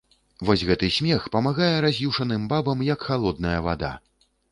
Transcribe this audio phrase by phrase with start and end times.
[0.47, 3.93] Вось гэты смех памагае раз'юшаным бабам, як халодная вада.